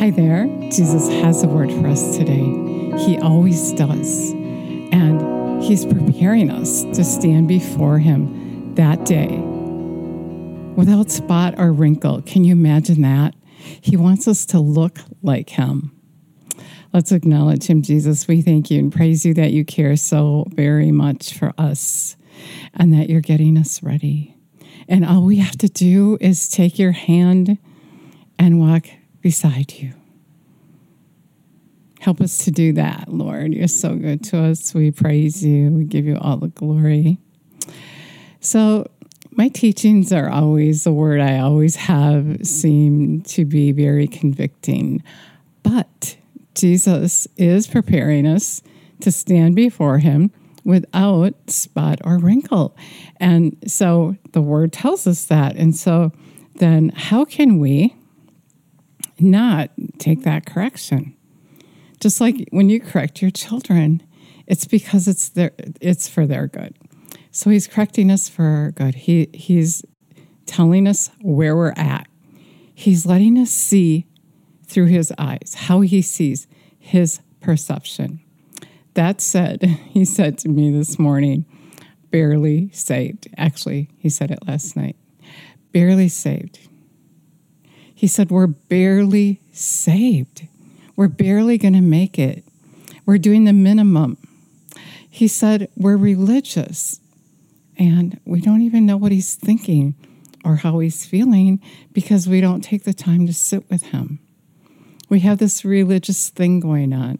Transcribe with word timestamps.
Hi 0.00 0.08
there. 0.08 0.46
Jesus 0.70 1.08
has 1.08 1.42
a 1.42 1.46
word 1.46 1.70
for 1.70 1.86
us 1.86 2.16
today. 2.16 2.46
He 3.04 3.18
always 3.18 3.70
does. 3.74 4.30
And 4.30 5.62
He's 5.62 5.84
preparing 5.84 6.50
us 6.50 6.84
to 6.84 7.04
stand 7.04 7.48
before 7.48 7.98
Him 7.98 8.74
that 8.76 9.04
day 9.04 9.36
without 10.74 11.10
spot 11.10 11.56
or 11.58 11.70
wrinkle. 11.70 12.22
Can 12.22 12.44
you 12.44 12.52
imagine 12.52 13.02
that? 13.02 13.34
He 13.82 13.94
wants 13.98 14.26
us 14.26 14.46
to 14.46 14.58
look 14.58 15.00
like 15.22 15.50
Him. 15.50 15.94
Let's 16.94 17.12
acknowledge 17.12 17.66
Him, 17.66 17.82
Jesus. 17.82 18.26
We 18.26 18.40
thank 18.40 18.70
you 18.70 18.78
and 18.78 18.90
praise 18.90 19.26
you 19.26 19.34
that 19.34 19.52
you 19.52 19.66
care 19.66 19.98
so 19.98 20.46
very 20.48 20.92
much 20.92 21.36
for 21.36 21.52
us 21.58 22.16
and 22.72 22.94
that 22.94 23.10
you're 23.10 23.20
getting 23.20 23.58
us 23.58 23.82
ready. 23.82 24.34
And 24.88 25.04
all 25.04 25.24
we 25.24 25.36
have 25.36 25.58
to 25.58 25.68
do 25.68 26.16
is 26.22 26.48
take 26.48 26.78
your 26.78 26.92
hand 26.92 27.58
and 28.38 28.58
walk 28.58 28.86
beside 29.20 29.74
you. 29.74 29.92
Help 32.00 32.22
us 32.22 32.44
to 32.44 32.50
do 32.50 32.72
that, 32.72 33.08
Lord. 33.08 33.52
You're 33.52 33.68
so 33.68 33.94
good 33.94 34.24
to 34.24 34.42
us. 34.42 34.72
We 34.72 34.90
praise 34.90 35.44
you. 35.44 35.70
We 35.70 35.84
give 35.84 36.06
you 36.06 36.16
all 36.18 36.38
the 36.38 36.48
glory. 36.48 37.18
So, 38.40 38.90
my 39.32 39.48
teachings 39.48 40.10
are 40.12 40.28
always 40.28 40.84
the 40.84 40.92
word 40.92 41.20
I 41.20 41.38
always 41.38 41.76
have 41.76 42.44
seem 42.44 43.20
to 43.22 43.44
be 43.44 43.70
very 43.70 44.08
convicting. 44.08 45.02
But 45.62 46.16
Jesus 46.54 47.28
is 47.36 47.66
preparing 47.66 48.26
us 48.26 48.62
to 49.00 49.12
stand 49.12 49.54
before 49.54 49.98
him 49.98 50.30
without 50.64 51.34
spot 51.48 52.00
or 52.04 52.18
wrinkle. 52.18 52.76
And 53.18 53.56
so 53.66 54.16
the 54.32 54.42
word 54.42 54.72
tells 54.72 55.06
us 55.06 55.26
that. 55.26 55.56
And 55.56 55.76
so 55.76 56.12
then 56.56 56.90
how 56.90 57.24
can 57.24 57.58
we 57.58 57.94
not 59.18 59.70
take 59.98 60.22
that 60.24 60.46
correction? 60.46 61.14
Just 62.00 62.20
like 62.20 62.48
when 62.50 62.68
you 62.68 62.80
correct 62.80 63.22
your 63.22 63.30
children, 63.30 64.02
it's 64.46 64.64
because 64.64 65.06
it's 65.06 65.28
their 65.28 65.52
it's 65.80 66.08
for 66.08 66.26
their 66.26 66.46
good. 66.46 66.76
So 67.30 67.50
he's 67.50 67.68
correcting 67.68 68.10
us 68.10 68.28
for 68.28 68.44
our 68.44 68.70
good. 68.70 68.94
He 68.94 69.28
he's 69.32 69.84
telling 70.46 70.86
us 70.86 71.10
where 71.20 71.54
we're 71.54 71.74
at. 71.76 72.08
He's 72.74 73.06
letting 73.06 73.38
us 73.38 73.50
see 73.50 74.06
through 74.66 74.86
his 74.86 75.12
eyes 75.18 75.54
how 75.54 75.82
he 75.82 76.00
sees 76.00 76.46
his 76.78 77.20
perception. 77.40 78.20
That 78.94 79.20
said, 79.20 79.62
he 79.90 80.04
said 80.04 80.38
to 80.38 80.48
me 80.48 80.70
this 80.70 80.98
morning, 80.98 81.44
barely 82.10 82.70
saved. 82.72 83.28
Actually, 83.36 83.88
he 83.98 84.08
said 84.08 84.30
it 84.30 84.46
last 84.46 84.76
night. 84.76 84.96
Barely 85.72 86.08
saved. 86.08 86.58
He 87.94 88.06
said, 88.06 88.30
We're 88.30 88.46
barely 88.46 89.40
saved. 89.52 90.48
We're 91.00 91.08
barely 91.08 91.56
going 91.56 91.72
to 91.72 91.80
make 91.80 92.18
it. 92.18 92.44
We're 93.06 93.16
doing 93.16 93.44
the 93.44 93.54
minimum. 93.54 94.18
He 95.08 95.28
said, 95.28 95.70
We're 95.74 95.96
religious 95.96 97.00
and 97.78 98.20
we 98.26 98.42
don't 98.42 98.60
even 98.60 98.84
know 98.84 98.98
what 98.98 99.10
he's 99.10 99.34
thinking 99.34 99.94
or 100.44 100.56
how 100.56 100.78
he's 100.80 101.06
feeling 101.06 101.58
because 101.94 102.28
we 102.28 102.42
don't 102.42 102.60
take 102.60 102.84
the 102.84 102.92
time 102.92 103.26
to 103.26 103.32
sit 103.32 103.64
with 103.70 103.84
him. 103.84 104.18
We 105.08 105.20
have 105.20 105.38
this 105.38 105.64
religious 105.64 106.28
thing 106.28 106.60
going 106.60 106.92
on 106.92 107.18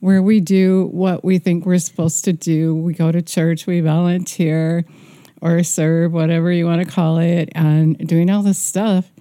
where 0.00 0.22
we 0.22 0.40
do 0.40 0.86
what 0.86 1.22
we 1.22 1.38
think 1.38 1.66
we're 1.66 1.80
supposed 1.80 2.24
to 2.24 2.32
do. 2.32 2.74
We 2.74 2.94
go 2.94 3.12
to 3.12 3.20
church, 3.20 3.66
we 3.66 3.80
volunteer 3.80 4.86
or 5.42 5.62
serve, 5.64 6.14
whatever 6.14 6.50
you 6.50 6.64
want 6.64 6.82
to 6.82 6.90
call 6.90 7.18
it, 7.18 7.50
and 7.54 7.94
doing 8.08 8.30
all 8.30 8.42
this 8.42 8.58
stuff 8.58 9.12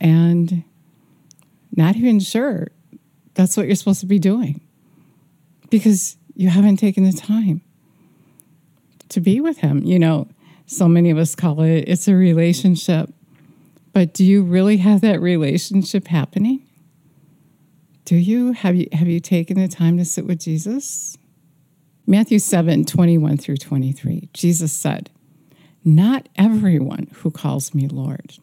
and 0.00 0.64
not 1.76 1.96
even 1.96 2.18
sure 2.18 2.68
that's 3.34 3.56
what 3.56 3.66
you're 3.66 3.76
supposed 3.76 4.00
to 4.00 4.06
be 4.06 4.18
doing 4.18 4.60
because 5.70 6.16
you 6.34 6.48
haven't 6.48 6.76
taken 6.76 7.04
the 7.04 7.12
time 7.12 7.62
to 9.08 9.20
be 9.20 9.40
with 9.40 9.58
him. 9.58 9.82
You 9.84 9.98
know, 9.98 10.28
so 10.66 10.88
many 10.88 11.10
of 11.10 11.18
us 11.18 11.34
call 11.34 11.60
it 11.62 11.84
it's 11.86 12.08
a 12.08 12.14
relationship. 12.14 13.10
But 13.92 14.14
do 14.14 14.24
you 14.24 14.42
really 14.42 14.78
have 14.78 15.02
that 15.02 15.20
relationship 15.20 16.08
happening? 16.08 16.66
Do 18.04 18.16
you? 18.16 18.52
Have 18.52 18.74
you 18.74 18.88
have 18.92 19.08
you 19.08 19.20
taken 19.20 19.58
the 19.58 19.68
time 19.68 19.98
to 19.98 20.04
sit 20.04 20.26
with 20.26 20.40
Jesus? 20.40 21.16
Matthew 22.06 22.40
7, 22.40 22.84
21 22.84 23.36
through 23.36 23.58
23. 23.58 24.28
Jesus 24.32 24.72
said, 24.72 25.08
Not 25.84 26.28
everyone 26.36 27.08
who 27.14 27.30
calls 27.30 27.74
me 27.74 27.86
Lord 27.86 28.34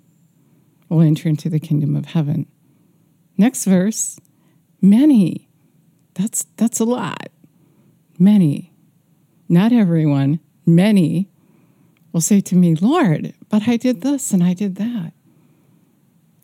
will 0.87 1.01
enter 1.01 1.27
into 1.27 1.49
the 1.49 1.59
kingdom 1.59 1.95
of 1.95 2.05
heaven. 2.05 2.47
Next 3.37 3.65
verse, 3.65 4.17
many. 4.81 5.47
That's 6.15 6.45
that's 6.57 6.79
a 6.79 6.85
lot. 6.85 7.29
Many. 8.17 8.71
Not 9.47 9.71
everyone, 9.71 10.39
many 10.65 11.27
will 12.11 12.21
say 12.21 12.41
to 12.41 12.55
me, 12.55 12.75
Lord, 12.75 13.33
but 13.49 13.67
I 13.67 13.77
did 13.77 14.01
this 14.01 14.31
and 14.31 14.43
I 14.43 14.53
did 14.53 14.75
that. 14.75 15.13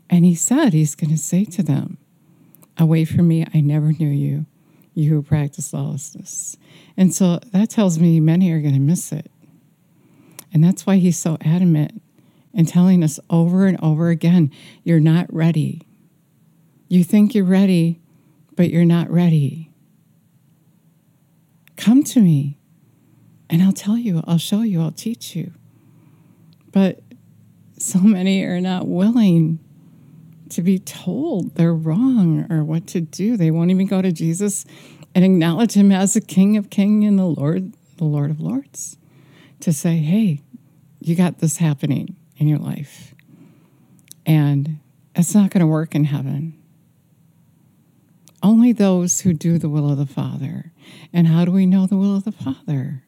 And 0.09 0.25
he 0.25 0.35
said, 0.35 0.73
He's 0.73 0.95
going 0.95 1.11
to 1.11 1.17
say 1.17 1.45
to 1.45 1.63
them, 1.63 1.97
Away 2.77 3.05
from 3.05 3.27
me, 3.27 3.45
I 3.53 3.61
never 3.61 3.91
knew 3.91 4.09
you, 4.09 4.45
you 4.93 5.09
who 5.11 5.21
practice 5.21 5.73
lawlessness. 5.73 6.57
And 6.97 7.13
so 7.13 7.39
that 7.51 7.69
tells 7.69 7.99
me 7.99 8.19
many 8.19 8.51
are 8.51 8.61
going 8.61 8.73
to 8.73 8.79
miss 8.79 9.11
it. 9.11 9.31
And 10.53 10.63
that's 10.63 10.85
why 10.85 10.97
he's 10.97 11.17
so 11.17 11.37
adamant 11.41 12.01
in 12.53 12.65
telling 12.65 13.03
us 13.03 13.19
over 13.29 13.65
and 13.65 13.77
over 13.81 14.09
again 14.09 14.51
you're 14.83 14.99
not 14.99 15.31
ready. 15.33 15.81
You 16.87 17.03
think 17.03 17.35
you're 17.35 17.43
ready, 17.43 17.99
but 18.55 18.69
you're 18.69 18.85
not 18.85 19.09
ready. 19.09 19.71
Come 21.77 22.03
to 22.03 22.21
me, 22.21 22.57
and 23.49 23.61
I'll 23.61 23.73
tell 23.73 23.97
you, 23.97 24.23
I'll 24.25 24.37
show 24.37 24.61
you, 24.61 24.81
I'll 24.81 24.91
teach 24.91 25.35
you. 25.35 25.51
But 26.71 27.01
so 27.77 27.99
many 27.99 28.43
are 28.43 28.61
not 28.61 28.87
willing 28.87 29.59
to 30.49 30.61
be 30.61 30.79
told 30.79 31.55
they're 31.55 31.73
wrong 31.73 32.51
or 32.51 32.63
what 32.63 32.87
to 32.87 33.01
do. 33.01 33.35
They 33.35 33.51
won't 33.51 33.71
even 33.71 33.87
go 33.87 34.01
to 34.01 34.11
Jesus 34.11 34.65
and 35.13 35.25
acknowledge 35.25 35.73
him 35.73 35.91
as 35.91 36.13
the 36.13 36.21
King 36.21 36.57
of 36.57 36.69
Kings 36.69 37.05
and 37.05 37.19
the 37.19 37.25
Lord, 37.25 37.73
the 37.97 38.05
Lord 38.05 38.29
of 38.29 38.39
Lords, 38.39 38.97
to 39.61 39.73
say, 39.73 39.97
hey, 39.97 40.41
you 40.99 41.15
got 41.15 41.39
this 41.39 41.57
happening 41.57 42.15
in 42.37 42.47
your 42.47 42.59
life. 42.59 43.13
And 44.25 44.79
it's 45.15 45.33
not 45.35 45.51
going 45.51 45.61
to 45.61 45.67
work 45.67 45.95
in 45.95 46.05
heaven. 46.05 46.61
Only 48.45 48.73
those 48.73 49.21
who 49.21 49.33
do 49.33 49.57
the 49.57 49.69
will 49.69 49.89
of 49.89 49.97
the 49.97 50.05
Father. 50.05 50.71
And 51.11 51.25
how 51.25 51.45
do 51.45 51.51
we 51.51 51.65
know 51.65 51.87
the 51.87 51.97
will 51.97 52.15
of 52.15 52.25
the 52.25 52.31
Father? 52.31 53.03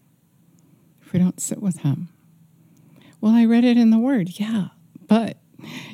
If 0.99 1.13
we 1.13 1.19
don't 1.19 1.39
sit 1.39 1.61
with 1.61 1.81
Him. 1.81 2.09
Well, 3.21 3.33
I 3.35 3.45
read 3.45 3.63
it 3.63 3.77
in 3.77 3.91
the 3.91 3.99
Word, 3.99 4.39
yeah, 4.39 4.69
but 5.07 5.37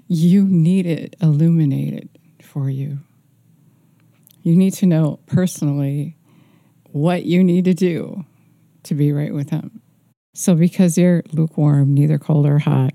you 0.07 0.45
need 0.45 0.85
it 0.85 1.17
illuminated 1.21 2.07
for 2.41 2.69
you. 2.69 2.99
You 4.43 4.55
need 4.55 4.75
to 4.75 4.85
know 4.85 5.19
personally 5.25 6.15
what 6.91 7.25
you 7.25 7.43
need 7.43 7.65
to 7.65 7.73
do 7.73 8.23
to 8.83 8.95
be 8.95 9.11
right 9.11 9.33
with 9.33 9.49
Him. 9.49 9.81
So, 10.33 10.55
because 10.55 10.97
you're 10.97 11.21
lukewarm, 11.33 11.93
neither 11.93 12.17
cold 12.17 12.45
or 12.45 12.59
hot, 12.59 12.93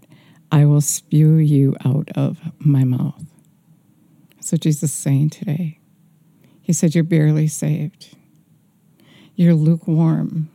I 0.51 0.65
will 0.65 0.81
spew 0.81 1.35
you 1.35 1.77
out 1.85 2.09
of 2.15 2.41
my 2.59 2.85
mouth. 2.85 3.23
That's 4.37 4.53
what 4.53 4.63
Jesus 4.63 4.85
is 4.85 4.93
saying 4.95 5.29
today. 5.29 5.79
He 6.69 6.75
said, 6.75 6.95
You're 6.95 7.03
barely 7.03 7.49
saved. 7.49 8.15
You're 9.35 9.55
lukewarm, 9.55 10.51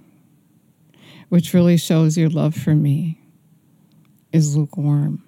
which 1.29 1.55
really 1.55 1.75
shows 1.75 2.19
your 2.19 2.29
love 2.29 2.53
for 2.53 2.75
me 2.75 3.19
is 4.31 4.55
lukewarm. 4.55 5.23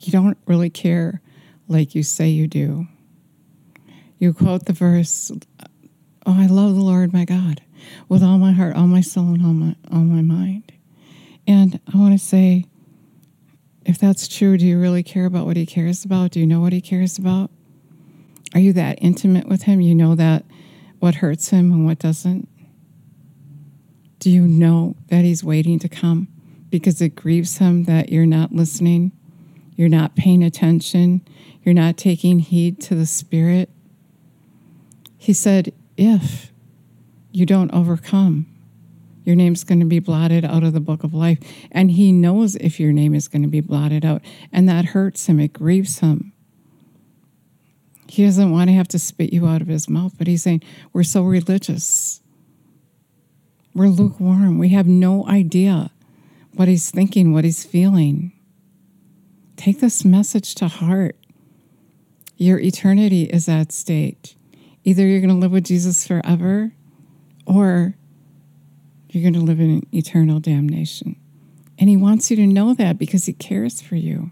You 0.00 0.10
don't 0.10 0.36
really 0.46 0.68
care 0.68 1.20
like 1.68 1.94
you 1.94 2.02
say 2.02 2.26
you 2.26 2.48
do. 2.48 2.88
You 4.18 4.34
quote 4.34 4.64
the 4.64 4.72
verse, 4.72 5.30
Oh, 6.26 6.40
I 6.40 6.46
love 6.46 6.74
the 6.74 6.80
Lord 6.80 7.12
my 7.12 7.24
God 7.24 7.62
with 8.08 8.20
all 8.20 8.38
my 8.38 8.50
heart, 8.50 8.74
all 8.74 8.88
my 8.88 9.00
soul, 9.00 9.28
and 9.28 9.46
all 9.46 9.52
my, 9.52 9.76
all 9.92 10.00
my 10.00 10.22
mind. 10.22 10.72
And 11.46 11.78
I 11.92 11.96
want 11.96 12.18
to 12.18 12.24
say, 12.24 12.64
if 13.86 13.98
that's 13.98 14.26
true, 14.26 14.58
do 14.58 14.66
you 14.66 14.80
really 14.80 15.04
care 15.04 15.26
about 15.26 15.46
what 15.46 15.56
he 15.56 15.66
cares 15.66 16.04
about? 16.04 16.32
Do 16.32 16.40
you 16.40 16.48
know 16.48 16.58
what 16.58 16.72
he 16.72 16.80
cares 16.80 17.16
about? 17.16 17.52
Are 18.54 18.60
you 18.60 18.72
that 18.74 19.00
intimate 19.02 19.48
with 19.48 19.62
him? 19.62 19.80
You 19.80 19.94
know 19.94 20.14
that 20.14 20.44
what 21.00 21.16
hurts 21.16 21.50
him 21.50 21.72
and 21.72 21.84
what 21.84 21.98
doesn't? 21.98 22.48
Do 24.20 24.30
you 24.30 24.46
know 24.46 24.96
that 25.08 25.24
he's 25.24 25.44
waiting 25.44 25.78
to 25.80 25.88
come 25.88 26.28
because 26.70 27.02
it 27.02 27.16
grieves 27.16 27.58
him 27.58 27.84
that 27.84 28.10
you're 28.10 28.24
not 28.24 28.52
listening? 28.52 29.12
You're 29.74 29.88
not 29.88 30.14
paying 30.14 30.44
attention. 30.44 31.26
You're 31.62 31.74
not 31.74 31.96
taking 31.96 32.38
heed 32.38 32.80
to 32.82 32.94
the 32.94 33.06
Spirit. 33.06 33.70
He 35.18 35.32
said, 35.32 35.72
If 35.96 36.52
you 37.32 37.44
don't 37.44 37.72
overcome, 37.72 38.46
your 39.24 39.34
name's 39.34 39.64
going 39.64 39.80
to 39.80 39.86
be 39.86 39.98
blotted 39.98 40.44
out 40.44 40.62
of 40.62 40.74
the 40.74 40.80
book 40.80 41.02
of 41.02 41.12
life. 41.12 41.38
And 41.72 41.90
he 41.90 42.12
knows 42.12 42.56
if 42.56 42.78
your 42.78 42.92
name 42.92 43.14
is 43.14 43.26
going 43.26 43.42
to 43.42 43.48
be 43.48 43.60
blotted 43.60 44.04
out. 44.04 44.22
And 44.52 44.68
that 44.68 44.86
hurts 44.86 45.26
him, 45.26 45.40
it 45.40 45.52
grieves 45.52 46.00
him. 46.00 46.33
He 48.06 48.24
doesn't 48.24 48.50
want 48.50 48.68
to 48.68 48.74
have 48.74 48.88
to 48.88 48.98
spit 48.98 49.32
you 49.32 49.46
out 49.46 49.62
of 49.62 49.68
his 49.68 49.88
mouth, 49.88 50.14
but 50.18 50.26
he's 50.26 50.42
saying, 50.42 50.62
We're 50.92 51.02
so 51.02 51.22
religious. 51.22 52.20
We're 53.74 53.88
lukewarm. 53.88 54.58
We 54.58 54.68
have 54.70 54.86
no 54.86 55.26
idea 55.26 55.90
what 56.54 56.68
he's 56.68 56.90
thinking, 56.90 57.32
what 57.32 57.44
he's 57.44 57.64
feeling. 57.64 58.32
Take 59.56 59.80
this 59.80 60.04
message 60.04 60.54
to 60.56 60.68
heart. 60.68 61.16
Your 62.36 62.58
eternity 62.58 63.24
is 63.24 63.48
at 63.48 63.72
stake. 63.72 64.36
Either 64.84 65.06
you're 65.06 65.20
going 65.20 65.30
to 65.30 65.36
live 65.36 65.52
with 65.52 65.64
Jesus 65.64 66.06
forever 66.06 66.72
or 67.46 67.94
you're 69.08 69.22
going 69.22 69.34
to 69.34 69.40
live 69.40 69.60
in 69.60 69.86
eternal 69.92 70.40
damnation. 70.40 71.16
And 71.78 71.88
he 71.88 71.96
wants 71.96 72.30
you 72.30 72.36
to 72.36 72.46
know 72.46 72.74
that 72.74 72.98
because 72.98 73.26
he 73.26 73.32
cares 73.32 73.80
for 73.80 73.96
you. 73.96 74.30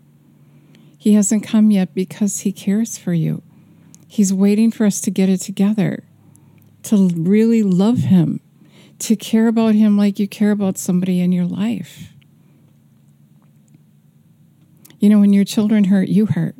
He 0.98 1.14
hasn't 1.14 1.44
come 1.44 1.70
yet 1.70 1.94
because 1.94 2.40
he 2.40 2.52
cares 2.52 2.98
for 2.98 3.12
you. 3.12 3.42
He's 4.12 4.30
waiting 4.30 4.70
for 4.70 4.84
us 4.84 5.00
to 5.00 5.10
get 5.10 5.30
it 5.30 5.38
together, 5.38 6.04
to 6.82 7.08
really 7.16 7.62
love 7.62 8.00
him, 8.00 8.40
to 8.98 9.16
care 9.16 9.48
about 9.48 9.74
him 9.74 9.96
like 9.96 10.18
you 10.18 10.28
care 10.28 10.50
about 10.50 10.76
somebody 10.76 11.22
in 11.22 11.32
your 11.32 11.46
life. 11.46 12.12
You 15.00 15.08
know, 15.08 15.18
when 15.18 15.32
your 15.32 15.46
children 15.46 15.84
hurt, 15.84 16.08
you 16.08 16.26
hurt. 16.26 16.54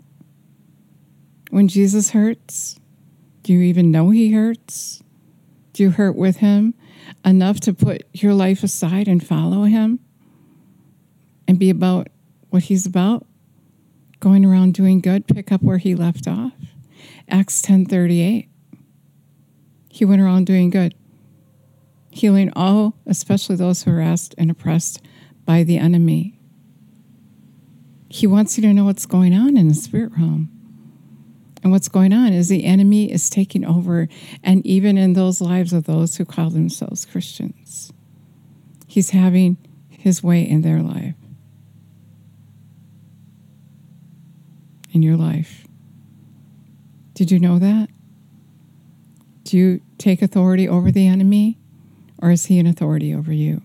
When 1.50 1.68
Jesus 1.68 2.12
hurts, 2.12 2.80
do 3.42 3.52
you 3.52 3.60
even 3.60 3.90
know 3.90 4.08
he 4.08 4.32
hurts? 4.32 5.02
Do 5.74 5.82
you 5.82 5.90
hurt 5.90 6.16
with 6.16 6.38
him 6.38 6.72
enough 7.22 7.60
to 7.60 7.74
put 7.74 8.04
your 8.14 8.32
life 8.32 8.62
aside 8.62 9.08
and 9.08 9.22
follow 9.22 9.64
him 9.64 10.00
and 11.46 11.58
be 11.58 11.68
about 11.68 12.08
what 12.48 12.62
he's 12.62 12.86
about? 12.86 13.26
Going 14.20 14.46
around 14.46 14.72
doing 14.72 15.02
good, 15.02 15.26
pick 15.26 15.52
up 15.52 15.62
where 15.62 15.76
he 15.76 15.94
left 15.94 16.26
off. 16.26 16.54
Acts 17.32 17.62
10:38. 17.62 18.48
He 19.88 20.04
went 20.04 20.20
around 20.20 20.44
doing 20.44 20.68
good, 20.68 20.94
healing 22.10 22.52
all, 22.54 22.94
especially 23.06 23.56
those 23.56 23.82
who 23.82 23.90
are 23.90 23.94
harassed 23.94 24.34
and 24.36 24.50
oppressed 24.50 25.00
by 25.46 25.62
the 25.62 25.78
enemy. 25.78 26.38
He 28.10 28.26
wants 28.26 28.58
you 28.58 28.62
to 28.64 28.74
know 28.74 28.84
what's 28.84 29.06
going 29.06 29.32
on 29.32 29.56
in 29.56 29.68
the 29.68 29.74
spirit 29.74 30.12
realm. 30.12 30.50
And 31.62 31.72
what's 31.72 31.88
going 31.88 32.12
on 32.12 32.34
is 32.34 32.48
the 32.48 32.64
enemy 32.64 33.10
is 33.10 33.30
taking 33.30 33.64
over, 33.64 34.08
and 34.42 34.66
even 34.66 34.98
in 34.98 35.14
those 35.14 35.40
lives 35.40 35.72
of 35.72 35.84
those 35.84 36.16
who 36.16 36.26
call 36.26 36.50
themselves 36.50 37.06
Christians, 37.06 37.94
he's 38.86 39.10
having 39.10 39.56
his 39.88 40.22
way 40.22 40.46
in 40.46 40.60
their 40.60 40.82
life. 40.82 41.14
In 44.90 45.02
your 45.02 45.16
life. 45.16 45.61
Did 47.14 47.30
you 47.30 47.38
know 47.38 47.58
that? 47.58 47.88
Do 49.44 49.56
you 49.56 49.80
take 49.98 50.22
authority 50.22 50.68
over 50.68 50.90
the 50.90 51.06
enemy, 51.06 51.58
or 52.20 52.30
is 52.30 52.46
he 52.46 52.58
an 52.58 52.66
authority 52.66 53.14
over 53.14 53.32
you? 53.32 53.62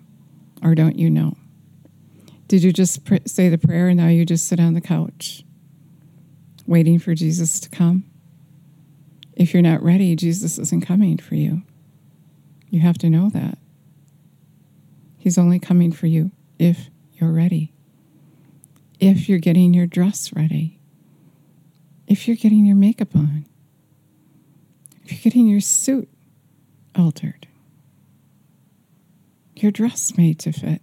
Or 0.63 0.75
don't 0.75 0.97
you 0.97 1.09
know? 1.09 1.37
Did 2.47 2.63
you 2.63 2.73
just 2.73 3.05
pr- 3.05 3.15
say 3.25 3.49
the 3.49 3.57
prayer 3.57 3.89
and 3.89 3.97
now 3.97 4.07
you 4.07 4.25
just 4.25 4.47
sit 4.47 4.59
on 4.59 4.73
the 4.73 4.81
couch? 4.81 5.43
waiting 6.67 6.99
for 6.99 7.15
Jesus 7.15 7.59
to 7.61 7.69
come. 7.69 8.03
If 9.35 9.53
you're 9.53 9.63
not 9.63 9.81
ready, 9.81 10.15
Jesus 10.15 10.59
isn't 10.59 10.85
coming 10.85 11.17
for 11.17 11.35
you. 11.35 11.63
You 12.69 12.81
have 12.81 12.97
to 12.99 13.09
know 13.09 13.29
that. 13.29 13.57
He's 15.17 15.37
only 15.37 15.59
coming 15.59 15.91
for 15.91 16.07
you 16.07 16.31
if 16.59 16.89
you're 17.13 17.31
ready. 17.31 17.71
If 18.99 19.29
you're 19.29 19.39
getting 19.39 19.73
your 19.73 19.87
dress 19.87 20.33
ready. 20.33 20.76
If 22.07 22.27
you're 22.27 22.37
getting 22.37 22.65
your 22.65 22.75
makeup 22.75 23.15
on. 23.15 23.45
If 25.03 25.11
you're 25.11 25.21
getting 25.21 25.47
your 25.47 25.61
suit 25.61 26.09
altered. 26.95 27.47
Your 29.55 29.71
dress 29.71 30.17
made 30.17 30.39
to 30.39 30.51
fit. 30.51 30.81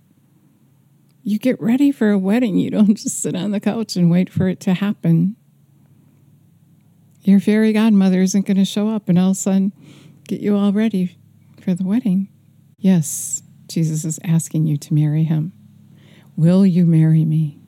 You 1.22 1.38
get 1.38 1.60
ready 1.60 1.90
for 1.90 2.10
a 2.10 2.18
wedding. 2.18 2.58
You 2.58 2.70
don't 2.70 2.94
just 2.96 3.22
sit 3.22 3.34
on 3.34 3.50
the 3.50 3.60
couch 3.60 3.96
and 3.96 4.10
wait 4.10 4.30
for 4.30 4.48
it 4.48 4.60
to 4.60 4.74
happen 4.74 5.36
your 7.24 7.40
fairy 7.40 7.72
godmother 7.72 8.20
isn't 8.20 8.46
going 8.46 8.58
to 8.58 8.66
show 8.66 8.90
up 8.90 9.08
and 9.08 9.18
all 9.18 9.30
of 9.30 9.36
a 9.36 9.40
sudden 9.40 9.72
get 10.28 10.40
you 10.40 10.56
all 10.56 10.72
ready 10.72 11.16
for 11.60 11.74
the 11.74 11.84
wedding. 11.84 12.28
Yes, 12.76 13.42
Jesus 13.66 14.04
is 14.04 14.20
asking 14.22 14.66
you 14.66 14.76
to 14.76 14.92
marry 14.92 15.24
him. 15.24 15.52
Will 16.36 16.66
you 16.66 16.84
marry 16.84 17.24
me? 17.24 17.58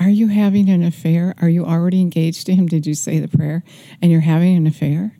Are 0.00 0.08
you 0.08 0.28
having 0.28 0.70
an 0.70 0.82
affair? 0.82 1.34
Are 1.42 1.48
you 1.50 1.66
already 1.66 2.00
engaged 2.00 2.46
to 2.46 2.54
him? 2.54 2.66
Did 2.66 2.86
you 2.86 2.94
say 2.94 3.18
the 3.18 3.28
prayer 3.28 3.62
and 4.00 4.10
you're 4.10 4.22
having 4.22 4.56
an 4.56 4.66
affair? 4.66 5.18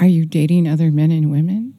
Are 0.00 0.06
you 0.06 0.26
dating 0.26 0.66
other 0.66 0.90
men 0.90 1.12
and 1.12 1.30
women? 1.30 1.74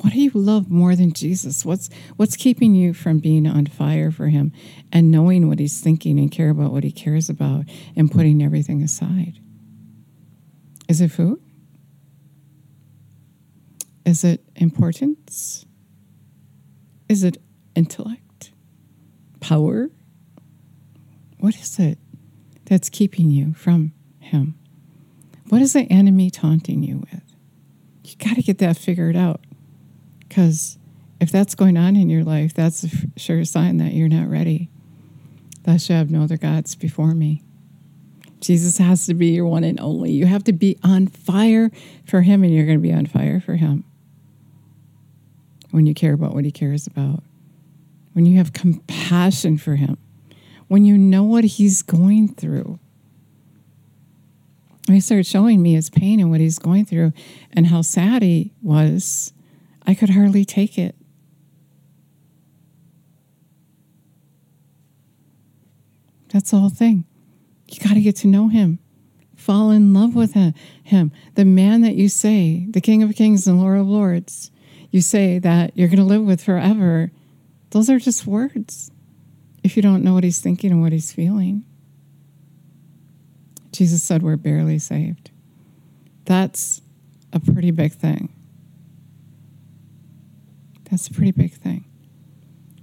What 0.00 0.12
do 0.12 0.20
you 0.20 0.32
love 0.34 0.70
more 0.70 0.96
than 0.96 1.12
Jesus? 1.12 1.64
What's 1.64 1.88
what's 2.16 2.34
keeping 2.34 2.74
you 2.74 2.92
from 2.92 3.18
being 3.18 3.46
on 3.46 3.66
fire 3.66 4.10
for 4.10 4.26
him 4.28 4.50
and 4.90 5.10
knowing 5.10 5.46
what 5.46 5.60
he's 5.60 5.80
thinking 5.80 6.18
and 6.18 6.32
care 6.32 6.50
about 6.50 6.72
what 6.72 6.82
he 6.82 6.90
cares 6.90 7.28
about 7.28 7.66
and 7.94 8.10
putting 8.10 8.42
everything 8.42 8.82
aside? 8.82 9.38
Is 10.88 11.00
it 11.00 11.12
food? 11.12 11.40
Is 14.04 14.24
it 14.24 14.42
importance? 14.56 15.64
Is 17.08 17.22
it 17.22 17.36
intellect? 17.76 18.29
Power? 19.40 19.90
What 21.38 21.56
is 21.56 21.78
it 21.78 21.98
that's 22.66 22.88
keeping 22.88 23.30
you 23.30 23.54
from 23.54 23.92
him? 24.18 24.58
What 25.48 25.62
is 25.62 25.72
the 25.72 25.90
enemy 25.90 26.30
taunting 26.30 26.82
you 26.82 26.98
with? 26.98 27.22
You 28.04 28.14
got 28.16 28.36
to 28.36 28.42
get 28.42 28.58
that 28.58 28.76
figured 28.76 29.16
out. 29.16 29.40
Because 30.20 30.78
if 31.20 31.32
that's 31.32 31.54
going 31.54 31.76
on 31.76 31.96
in 31.96 32.08
your 32.08 32.24
life, 32.24 32.54
that's 32.54 32.84
a 32.84 32.88
sure 33.16 33.44
sign 33.44 33.78
that 33.78 33.92
you're 33.92 34.08
not 34.08 34.28
ready. 34.28 34.68
Thou 35.64 35.76
shalt 35.76 35.98
have 35.98 36.10
no 36.10 36.22
other 36.22 36.36
gods 36.36 36.74
before 36.74 37.14
me. 37.14 37.42
Jesus 38.40 38.78
has 38.78 39.06
to 39.06 39.14
be 39.14 39.28
your 39.28 39.46
one 39.46 39.64
and 39.64 39.78
only. 39.80 40.12
You 40.12 40.26
have 40.26 40.44
to 40.44 40.52
be 40.52 40.78
on 40.82 41.06
fire 41.06 41.70
for 42.06 42.22
Him, 42.22 42.42
and 42.42 42.54
you're 42.54 42.64
going 42.64 42.78
to 42.78 42.82
be 42.82 42.92
on 42.92 43.06
fire 43.06 43.40
for 43.40 43.56
Him 43.56 43.84
when 45.70 45.86
you 45.86 45.94
care 45.94 46.14
about 46.14 46.34
what 46.34 46.44
He 46.44 46.50
cares 46.50 46.86
about, 46.86 47.22
when 48.12 48.26
you 48.26 48.38
have 48.38 48.52
compassion 48.52 49.58
for 49.58 49.76
Him, 49.76 49.98
when 50.68 50.84
you 50.84 50.96
know 50.96 51.24
what 51.24 51.44
He's 51.44 51.82
going 51.82 52.34
through. 52.34 52.78
He 54.88 55.00
started 55.00 55.26
showing 55.26 55.62
me 55.62 55.74
His 55.74 55.90
pain 55.90 56.20
and 56.20 56.30
what 56.30 56.40
He's 56.40 56.58
going 56.58 56.84
through 56.84 57.12
and 57.52 57.68
how 57.68 57.82
sad 57.82 58.22
He 58.22 58.52
was 58.62 59.32
I 59.86 59.94
could 59.94 60.10
hardly 60.10 60.44
take 60.44 60.78
it. 60.78 60.94
That's 66.32 66.52
the 66.52 66.58
whole 66.58 66.70
thing. 66.70 67.04
You 67.68 67.80
got 67.80 67.94
to 67.94 68.00
get 68.00 68.16
to 68.16 68.28
know 68.28 68.48
him, 68.48 68.78
fall 69.34 69.70
in 69.70 69.92
love 69.92 70.14
with 70.14 70.34
him. 70.34 71.12
The 71.34 71.44
man 71.44 71.80
that 71.80 71.96
you 71.96 72.08
say, 72.08 72.66
the 72.70 72.80
King 72.80 73.02
of 73.02 73.14
Kings 73.16 73.46
and 73.48 73.60
Lord 73.60 73.80
of 73.80 73.88
Lords, 73.88 74.50
you 74.90 75.00
say 75.00 75.38
that 75.40 75.72
you're 75.76 75.88
going 75.88 75.98
to 75.98 76.04
live 76.04 76.22
with 76.22 76.42
forever. 76.42 77.10
Those 77.70 77.88
are 77.88 77.98
just 77.98 78.26
words 78.26 78.90
if 79.62 79.76
you 79.76 79.82
don't 79.82 80.02
know 80.02 80.14
what 80.14 80.24
he's 80.24 80.40
thinking 80.40 80.70
and 80.70 80.82
what 80.82 80.92
he's 80.92 81.12
feeling. 81.12 81.64
Jesus 83.72 84.02
said 84.02 84.22
we're 84.22 84.36
barely 84.36 84.78
saved. 84.78 85.30
That's 86.24 86.82
a 87.32 87.40
pretty 87.40 87.70
big 87.70 87.92
thing. 87.92 88.32
That's 90.90 91.06
a 91.06 91.12
pretty 91.12 91.30
big 91.30 91.52
thing. 91.52 91.84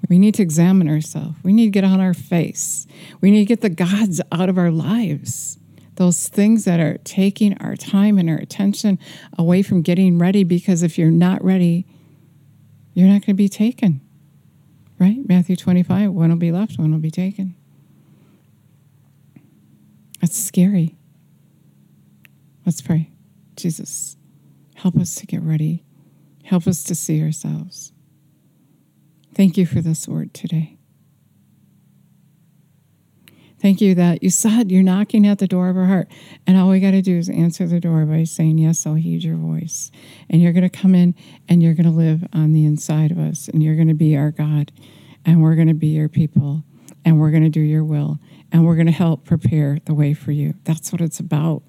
We 0.10 0.20
need 0.20 0.36
to 0.36 0.44
examine 0.44 0.88
ourselves. 0.88 1.36
We 1.44 1.52
need 1.52 1.66
to 1.66 1.72
get 1.72 1.84
on 1.84 2.00
our 2.00 2.14
face. 2.14 2.88
We 3.20 3.30
need 3.30 3.40
to 3.40 3.46
get 3.46 3.60
the 3.60 3.70
gods 3.70 4.22
out 4.32 4.48
of 4.48 4.58
our 4.58 4.72
lives. 4.72 5.60
Those 5.96 6.30
things 6.30 6.64
that 6.64 6.80
are 6.80 6.98
taking 7.00 7.58
our 7.58 7.76
time 7.76 8.18
and 8.18 8.30
our 8.30 8.38
attention 8.38 9.00
away 9.38 9.62
from 9.62 9.82
getting 9.82 10.18
ready, 10.18 10.46
because 10.46 10.84
if 10.84 10.98
you're 10.98 11.12
not 11.12 11.44
ready, 11.44 11.86
you're 12.94 13.08
not 13.08 13.22
going 13.22 13.24
to 13.24 13.34
be 13.34 13.50
taken. 13.50 14.00
Right? 15.00 15.18
Matthew 15.28 15.56
25 15.56 16.12
one 16.12 16.30
will 16.30 16.38
be 16.38 16.52
left, 16.52 16.80
one 16.80 16.92
will 16.92 17.00
be 17.00 17.12
taken. 17.12 17.56
That's 20.22 20.38
scary. 20.38 20.96
Let's 22.66 22.82
pray. 22.82 23.12
Jesus, 23.56 24.18
help 24.76 24.98
us 24.98 25.16
to 25.16 25.26
get 25.26 25.42
ready. 25.42 25.84
Help 26.44 26.68
us 26.68 26.84
to 26.86 26.96
see 26.96 27.22
ourselves. 27.22 27.92
Thank 29.34 29.58
you 29.58 29.66
for 29.66 29.82
this 29.82 30.08
word 30.08 30.34
today. 30.34 30.77
Thank 33.60 33.82
you 33.82 33.96
that 33.96 34.22
you 34.22 34.30
said 34.30 34.72
you're 34.72 34.84
knocking 34.84 35.26
at 35.26 35.40
the 35.40 35.48
door 35.48 35.70
of 35.70 35.78
our 35.78 35.86
heart. 35.86 36.08
And 36.46 36.58
all 36.58 36.70
we 36.70 36.80
got 36.80 36.92
to 36.92 37.02
do 37.02 37.18
is 37.18 37.28
answer 37.30 37.66
the 37.68 37.80
door 37.80 38.06
by 38.06 38.24
saying, 38.24 38.60
Yes, 38.60 38.86
I'll 38.86 38.94
heed 38.96 39.24
your 39.24 39.36
voice. 39.36 39.92
And 40.30 40.42
you're 40.42 40.54
going 40.54 40.70
to 40.70 40.70
come 40.70 40.94
in 40.94 41.16
and 41.50 41.64
you're 41.64 41.74
going 41.74 41.86
to 41.86 41.92
live 41.92 42.24
on 42.34 42.54
the 42.54 42.66
inside 42.66 43.12
of 43.12 43.18
us. 43.18 43.48
And 43.48 43.64
you're 43.64 43.76
going 43.76 43.88
to 43.88 43.94
be 43.96 44.16
our 44.16 44.32
God. 44.32 44.72
And 45.26 45.42
we're 45.42 45.56
going 45.56 45.68
to 45.68 45.74
be 45.74 45.88
your 45.88 46.10
people. 46.10 46.64
and 47.06 47.20
we're 47.22 47.32
going 47.32 47.44
to 47.44 47.50
do 47.50 47.62
your 47.62 47.86
will 47.86 48.20
and 48.52 48.66
we're 48.66 48.76
going 48.76 48.88
to 48.88 48.92
help 48.92 49.24
prepare 49.24 49.80
the 49.86 49.94
way 49.94 50.14
for 50.14 50.34
you. 50.34 50.56
That's 50.66 50.92
what 50.92 51.00
it's 51.00 51.22
about. 51.22 51.64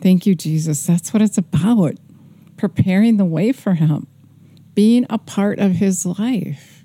Thank 0.00 0.26
you, 0.26 0.34
Jesus. 0.34 0.84
That's 0.84 1.14
what 1.14 1.22
it's 1.22 1.38
about 1.38 1.94
preparing 2.58 3.16
the 3.16 3.24
way 3.24 3.52
for 3.52 3.72
him, 3.74 4.06
being 4.74 5.06
a 5.08 5.16
part 5.16 5.58
of 5.58 5.72
his 5.72 6.04
life. 6.04 6.84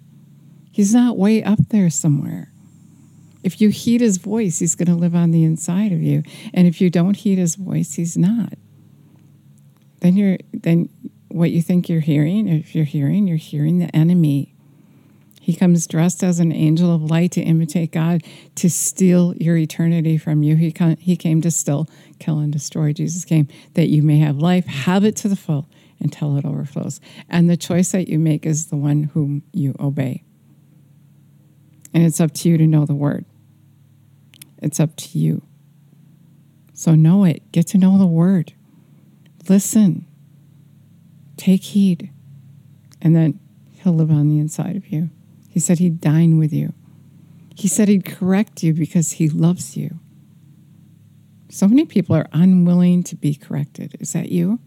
He's 0.71 0.93
not 0.93 1.17
way 1.17 1.43
up 1.43 1.59
there 1.67 1.89
somewhere. 1.89 2.51
If 3.43 3.61
you 3.61 3.69
heed 3.69 4.01
his 4.01 4.17
voice, 4.17 4.59
he's 4.59 4.75
going 4.75 4.87
to 4.87 4.95
live 4.95 5.15
on 5.15 5.31
the 5.31 5.43
inside 5.43 5.91
of 5.91 6.01
you. 6.01 6.23
And 6.53 6.67
if 6.67 6.81
you 6.81 6.89
don't 6.89 7.15
heed 7.15 7.37
his 7.37 7.55
voice, 7.55 7.93
he's 7.93 8.17
not. 8.17 8.53
Then 10.01 10.17
you're 10.17 10.37
then 10.53 10.89
what 11.29 11.51
you 11.51 11.61
think 11.61 11.87
you're 11.87 12.01
hearing, 12.01 12.47
if 12.47 12.75
you're 12.75 12.85
hearing, 12.85 13.27
you're 13.27 13.37
hearing 13.37 13.79
the 13.79 13.95
enemy. 13.95 14.53
He 15.41 15.55
comes 15.55 15.87
dressed 15.87 16.23
as 16.23 16.39
an 16.39 16.51
angel 16.51 16.93
of 16.93 17.03
light 17.03 17.31
to 17.31 17.41
imitate 17.41 17.91
God, 17.91 18.23
to 18.55 18.69
steal 18.69 19.35
your 19.37 19.57
eternity 19.57 20.17
from 20.17 20.43
you. 20.43 20.55
He, 20.55 20.71
come, 20.71 20.95
he 20.97 21.15
came 21.15 21.41
to 21.41 21.49
steal, 21.49 21.87
kill 22.19 22.39
and 22.39 22.51
destroy. 22.51 22.93
Jesus 22.93 23.25
came 23.25 23.47
that 23.73 23.87
you 23.87 24.03
may 24.03 24.19
have 24.19 24.37
life, 24.37 24.65
have 24.65 25.03
it 25.03 25.15
to 25.17 25.27
the 25.27 25.35
full 25.35 25.67
until 25.99 26.37
it 26.37 26.45
overflows. 26.45 27.01
And 27.29 27.49
the 27.49 27.57
choice 27.57 27.91
that 27.93 28.07
you 28.07 28.19
make 28.19 28.45
is 28.45 28.67
the 28.67 28.75
one 28.75 29.03
whom 29.03 29.43
you 29.51 29.75
obey. 29.79 30.23
And 31.93 32.05
it's 32.05 32.21
up 32.21 32.33
to 32.35 32.49
you 32.49 32.57
to 32.57 32.67
know 32.67 32.85
the 32.85 32.93
word. 32.93 33.25
It's 34.61 34.79
up 34.79 34.95
to 34.97 35.19
you. 35.19 35.41
So 36.73 36.95
know 36.95 37.23
it. 37.23 37.51
Get 37.51 37.67
to 37.67 37.77
know 37.77 37.97
the 37.97 38.07
word. 38.07 38.53
Listen. 39.47 40.05
Take 41.37 41.63
heed. 41.63 42.11
And 43.01 43.15
then 43.15 43.39
he'll 43.73 43.93
live 43.93 44.11
on 44.11 44.29
the 44.29 44.39
inside 44.39 44.75
of 44.75 44.87
you. 44.87 45.09
He 45.49 45.59
said 45.59 45.79
he'd 45.79 46.01
dine 46.01 46.37
with 46.37 46.53
you. 46.53 46.73
He 47.55 47.67
said 47.67 47.87
he'd 47.87 48.05
correct 48.05 48.63
you 48.63 48.73
because 48.73 49.13
he 49.13 49.27
loves 49.27 49.75
you. 49.75 49.99
So 51.49 51.67
many 51.67 51.85
people 51.85 52.15
are 52.15 52.27
unwilling 52.31 53.03
to 53.03 53.15
be 53.15 53.35
corrected. 53.35 53.97
Is 53.99 54.13
that 54.13 54.31
you? 54.31 54.59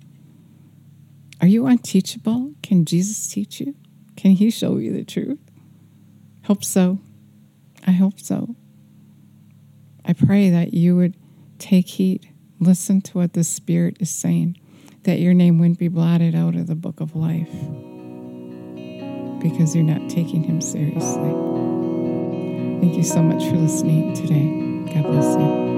Are 1.40 1.46
you 1.46 1.66
unteachable? 1.66 2.52
Can 2.62 2.84
Jesus 2.84 3.28
teach 3.28 3.60
you? 3.60 3.74
Can 4.16 4.32
he 4.32 4.50
show 4.50 4.76
you 4.76 4.92
the 4.92 5.04
truth? 5.04 5.38
Hope 6.44 6.64
so. 6.64 6.98
I 7.86 7.92
hope 7.92 8.20
so. 8.20 8.56
I 10.04 10.12
pray 10.12 10.50
that 10.50 10.74
you 10.74 10.96
would 10.96 11.14
take 11.58 11.88
heed, 11.88 12.28
listen 12.58 13.00
to 13.02 13.18
what 13.18 13.32
the 13.34 13.44
Spirit 13.44 13.96
is 14.00 14.10
saying, 14.10 14.58
that 15.04 15.20
your 15.20 15.34
name 15.34 15.58
wouldn't 15.58 15.78
be 15.78 15.88
blotted 15.88 16.34
out 16.34 16.54
of 16.54 16.66
the 16.66 16.74
book 16.74 17.00
of 17.00 17.14
life 17.14 17.50
because 19.42 19.74
you're 19.74 19.84
not 19.84 20.08
taking 20.10 20.44
Him 20.44 20.60
seriously. 20.60 21.30
Thank 22.80 22.96
you 22.96 23.04
so 23.04 23.22
much 23.22 23.44
for 23.44 23.56
listening 23.56 24.14
today. 24.14 24.94
God 24.94 25.04
bless 25.04 25.36
you. 25.36 25.71